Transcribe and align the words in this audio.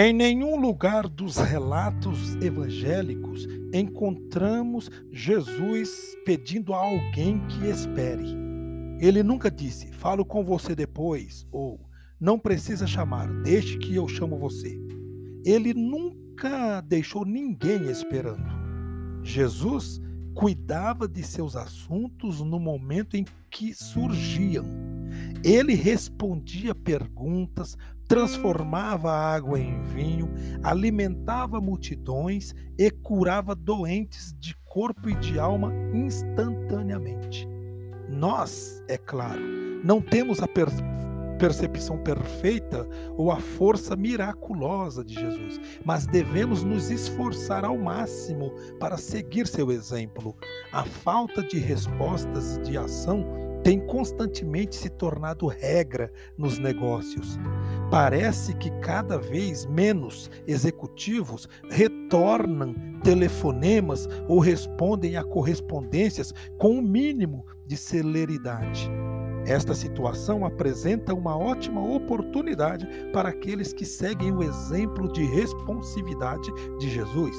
Em 0.00 0.12
nenhum 0.12 0.54
lugar 0.54 1.08
dos 1.08 1.38
relatos 1.38 2.36
evangélicos 2.36 3.48
encontramos 3.74 4.88
Jesus 5.10 5.90
pedindo 6.24 6.72
a 6.72 6.76
alguém 6.76 7.44
que 7.48 7.66
espere. 7.66 8.22
Ele 9.00 9.24
nunca 9.24 9.50
disse, 9.50 9.90
falo 9.90 10.24
com 10.24 10.44
você 10.44 10.72
depois, 10.72 11.44
ou 11.50 11.80
não 12.20 12.38
precisa 12.38 12.86
chamar, 12.86 13.26
deixe 13.42 13.76
que 13.76 13.92
eu 13.96 14.06
chamo 14.06 14.38
você. 14.38 14.80
Ele 15.44 15.74
nunca 15.74 16.80
deixou 16.82 17.24
ninguém 17.24 17.90
esperando. 17.90 18.48
Jesus 19.24 20.00
cuidava 20.32 21.08
de 21.08 21.24
seus 21.24 21.56
assuntos 21.56 22.40
no 22.40 22.60
momento 22.60 23.16
em 23.16 23.24
que 23.50 23.74
surgiam. 23.74 24.64
Ele 25.42 25.74
respondia 25.74 26.72
perguntas, 26.72 27.76
transformava 28.08 29.12
a 29.12 29.34
água 29.34 29.60
em 29.60 29.82
vinho, 29.82 30.32
alimentava 30.62 31.60
multidões 31.60 32.54
e 32.78 32.90
curava 32.90 33.54
doentes 33.54 34.34
de 34.40 34.56
corpo 34.64 35.10
e 35.10 35.14
de 35.16 35.38
alma 35.38 35.72
instantaneamente. 35.92 37.46
Nós, 38.08 38.82
é 38.88 38.96
claro, 38.96 39.40
não 39.84 40.00
temos 40.00 40.42
a 40.42 40.48
per 40.48 40.68
percepção 41.38 41.96
perfeita 41.98 42.84
ou 43.16 43.30
a 43.30 43.36
força 43.36 43.94
miraculosa 43.94 45.04
de 45.04 45.14
Jesus, 45.14 45.60
mas 45.84 46.04
devemos 46.04 46.64
nos 46.64 46.90
esforçar 46.90 47.64
ao 47.64 47.78
máximo 47.78 48.50
para 48.80 48.96
seguir 48.96 49.46
seu 49.46 49.70
exemplo. 49.70 50.36
A 50.72 50.82
falta 50.82 51.40
de 51.40 51.56
respostas 51.58 52.58
de 52.64 52.76
ação 52.76 53.24
tem 53.68 53.78
constantemente 53.78 54.76
se 54.76 54.88
tornado 54.88 55.46
regra 55.46 56.10
nos 56.38 56.58
negócios. 56.58 57.38
Parece 57.90 58.54
que 58.54 58.70
cada 58.80 59.18
vez 59.18 59.66
menos 59.66 60.30
executivos 60.46 61.46
retornam 61.68 62.74
telefonemas 63.04 64.08
ou 64.26 64.38
respondem 64.38 65.18
a 65.18 65.22
correspondências 65.22 66.32
com 66.56 66.76
o 66.76 66.78
um 66.78 66.82
mínimo 66.82 67.44
de 67.66 67.76
celeridade. 67.76 68.90
Esta 69.46 69.74
situação 69.74 70.46
apresenta 70.46 71.12
uma 71.12 71.36
ótima 71.36 71.84
oportunidade 71.84 72.88
para 73.12 73.28
aqueles 73.28 73.74
que 73.74 73.84
seguem 73.84 74.32
o 74.32 74.42
exemplo 74.42 75.12
de 75.12 75.26
responsividade 75.26 76.50
de 76.78 76.88
Jesus. 76.88 77.36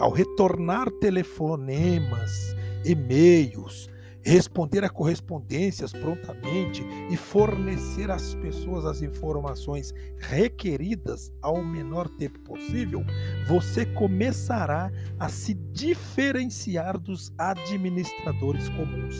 Ao 0.00 0.10
retornar 0.10 0.90
telefonemas, 1.00 2.56
e-mails, 2.84 3.88
responder 4.22 4.84
a 4.84 4.88
correspondências 4.88 5.92
prontamente 5.92 6.84
e 7.10 7.16
fornecer 7.16 8.10
às 8.10 8.34
pessoas 8.34 8.84
as 8.84 9.02
informações 9.02 9.94
requeridas 10.18 11.32
ao 11.40 11.64
menor 11.64 12.08
tempo 12.08 12.38
possível, 12.40 13.04
você 13.46 13.86
começará 13.86 14.92
a 15.18 15.28
se 15.28 15.54
diferenciar 15.54 16.98
dos 16.98 17.32
administradores 17.38 18.68
comuns. 18.70 19.16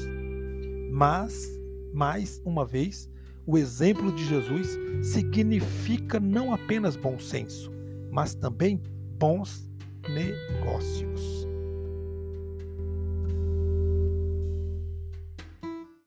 Mas 0.91 1.61
mais 1.93 2.41
uma 2.45 2.65
vez, 2.65 3.09
o 3.47 3.59
exemplo 3.59 4.13
de 4.13 4.25
Jesus 4.27 4.79
significa 5.03 6.21
não 6.21 6.53
apenas 6.53 6.97
bom 6.97 7.19
senso, 7.19 7.71
mas 8.11 8.35
também 8.35 8.81
bons 9.19 9.69
negócios. 10.09 11.40